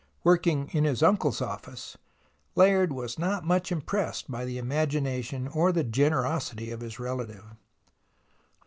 [0.23, 1.95] Working in his uncle's office,
[2.55, 7.45] Layard was not much impressed by the imagination or the generosity of his relative.